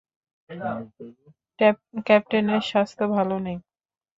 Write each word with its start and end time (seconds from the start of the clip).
ক্যাপ্টেনের 2.07 2.61
স্বাস্থ্য 2.71 3.05
ভাল 3.15 3.29
নেই। 3.37 3.57